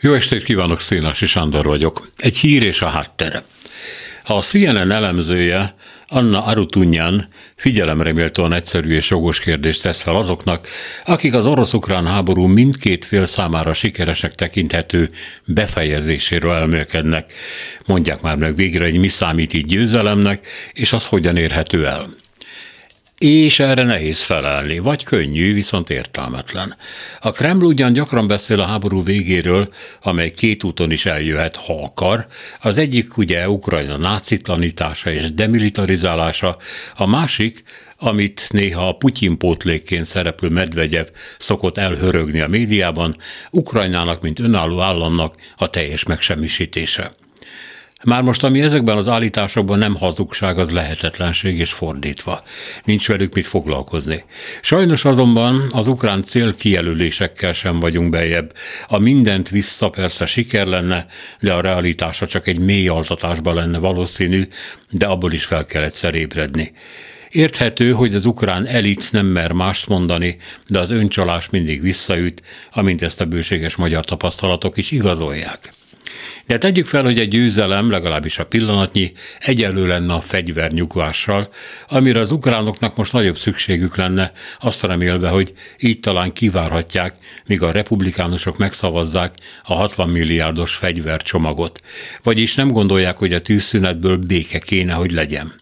[0.00, 2.08] Jó estét kívánok, Szénási Sándor vagyok.
[2.16, 3.44] Egy hír és a háttere.
[4.24, 5.74] A CNN elemzője
[6.06, 10.68] Anna Arutunyan figyelemre méltóan egyszerű és jogos kérdést tesz fel azoknak,
[11.04, 15.10] akik az orosz-ukrán háború mindkét fél számára sikeresek tekinthető
[15.44, 17.32] befejezéséről elmélkednek.
[17.86, 22.08] Mondják már meg végre, hogy mi számít így győzelemnek, és az hogyan érhető el
[23.18, 26.76] és erre nehéz felelni, vagy könnyű, viszont értelmetlen.
[27.20, 29.68] A Kreml ugyan gyakran beszél a háború végéről,
[30.02, 32.26] amely két úton is eljöhet, ha akar.
[32.60, 36.56] Az egyik ugye Ukrajna nácitlanítása és demilitarizálása,
[36.94, 37.62] a másik,
[37.98, 41.06] amit néha a Putyin pótlékként szereplő Medvegyev
[41.38, 43.16] szokott elhörögni a médiában,
[43.50, 47.10] Ukrajnának, mint önálló államnak a teljes megsemmisítése.
[48.04, 52.42] Már most, ami ezekben az állításokban nem hazugság, az lehetetlenség és fordítva.
[52.84, 54.24] Nincs velük mit foglalkozni.
[54.60, 58.52] Sajnos azonban az ukrán célkijelölésekkel sem vagyunk bejebb.
[58.86, 61.06] A mindent vissza persze siker lenne,
[61.40, 64.48] de a realitása csak egy mély altatásban lenne valószínű,
[64.90, 66.72] de abból is fel kell egyszer ébredni.
[67.30, 70.36] Érthető, hogy az ukrán elit nem mer mást mondani,
[70.68, 75.72] de az öncsalás mindig visszaüt, amint ezt a bőséges magyar tapasztalatok is igazolják.
[76.46, 81.48] De tegyük fel, hogy egy győzelem, legalábbis a pillanatnyi, egyelő lenne a fegyvernyugvással,
[81.88, 87.14] amire az ukránoknak most nagyobb szükségük lenne, azt remélve, hogy így talán kivárhatják,
[87.46, 91.80] míg a republikánusok megszavazzák a 60 milliárdos fegyvercsomagot.
[92.22, 95.52] Vagyis nem gondolják, hogy a tűzszünetből béke kéne, hogy legyen.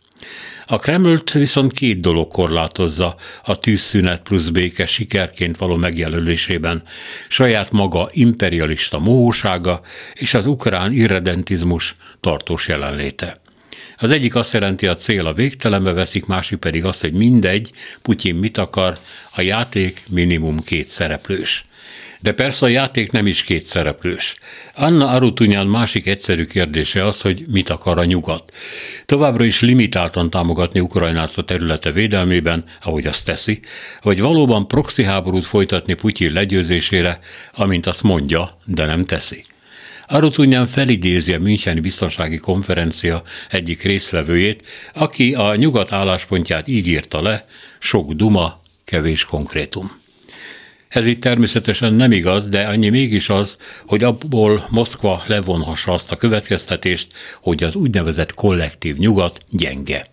[0.66, 6.82] A Kremlt viszont két dolog korlátozza a tűzszünet plusz béke sikerként való megjelölésében,
[7.28, 9.80] saját maga imperialista mohósága
[10.14, 13.36] és az ukrán irredentizmus tartós jelenléte.
[13.96, 17.70] Az egyik azt jelenti, a cél a végtelenbe veszik, másik pedig az, hogy mindegy,
[18.02, 18.98] Putyin mit akar,
[19.34, 21.64] a játék minimum két szereplős.
[22.25, 24.36] De persze a játék nem is két szereplős.
[24.75, 28.53] Anna Arutunyan másik egyszerű kérdése az, hogy mit akar a nyugat.
[29.06, 33.61] Továbbra is limitáltan támogatni Ukrajnát a területe védelmében, ahogy azt teszi,
[34.02, 37.18] vagy valóban proxy háborút folytatni Putyin legyőzésére,
[37.52, 39.45] amint azt mondja, de nem teszi.
[40.07, 44.63] Arutunyan felidézi a Müncheni Biztonsági Konferencia egyik részlevőjét,
[44.95, 47.46] aki a nyugat álláspontját így írta le,
[47.79, 50.02] sok duma, kevés konkrétum.
[50.94, 53.56] Ez itt természetesen nem igaz, de annyi mégis az,
[53.86, 60.06] hogy abból Moszkva levonhassa azt a következtetést, hogy az úgynevezett kollektív nyugat gyenge.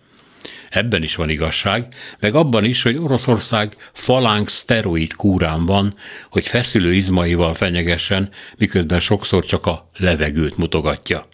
[0.70, 5.94] Ebben is van igazság, meg abban is, hogy Oroszország falánk szteroid kúrán van,
[6.30, 11.26] hogy feszülő izmaival fenyegessen, miközben sokszor csak a levegőt mutogatja.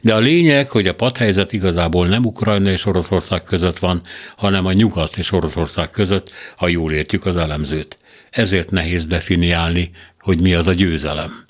[0.00, 4.02] De a lényeg, hogy a padhelyzet igazából nem Ukrajna és Oroszország között van,
[4.36, 7.98] hanem a nyugat és Oroszország között, ha jól értjük az elemzőt
[8.36, 11.44] ezért nehéz definiálni, hogy mi az a győzelem.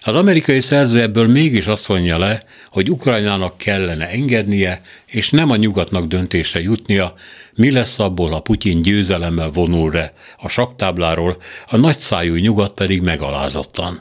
[0.00, 5.56] Az amerikai szerző ebből mégis azt mondja le, hogy Ukrajnának kellene engednie, és nem a
[5.56, 7.14] nyugatnak döntése jutnia,
[7.54, 11.36] mi lesz abból, ha Putyin győzelemmel vonul re a saktábláról,
[11.66, 14.00] a nagyszájú nyugat pedig megalázottan.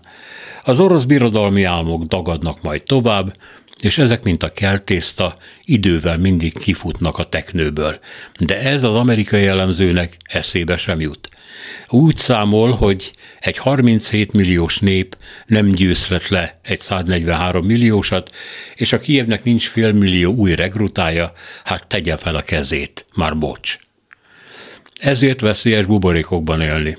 [0.63, 3.35] Az orosz birodalmi álmok dagadnak majd tovább,
[3.79, 7.99] és ezek, mint a keltészta, idővel mindig kifutnak a teknőből.
[8.39, 11.34] De ez az amerikai jellemzőnek eszébe sem jut.
[11.87, 18.31] Úgy számol, hogy egy 37 milliós nép nem győzhet le egy 143 milliósat,
[18.75, 21.33] és a Kievnek nincs félmillió új regrutája,
[21.63, 23.77] hát tegye fel a kezét, már bocs.
[24.99, 26.97] Ezért veszélyes buborékokban élni.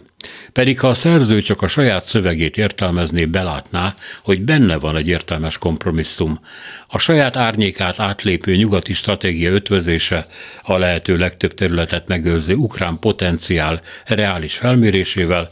[0.56, 5.58] Pedig ha a szerző csak a saját szövegét értelmezné, belátná, hogy benne van egy értelmes
[5.58, 6.40] kompromisszum.
[6.86, 10.26] A saját árnyékát átlépő nyugati stratégia ötvözése
[10.62, 15.50] a lehető legtöbb területet megőrző ukrán potenciál reális felmérésével,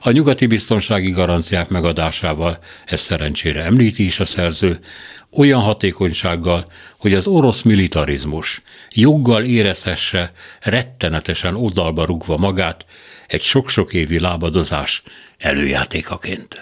[0.00, 4.78] a nyugati biztonsági garanciák megadásával, ezt szerencsére említi is a szerző,
[5.30, 6.64] olyan hatékonysággal,
[6.98, 12.84] hogy az orosz militarizmus joggal érezhesse rettenetesen oldalba rugva magát
[13.32, 15.02] egy sok-sok évi lábadozás
[15.38, 16.60] előjátékaként.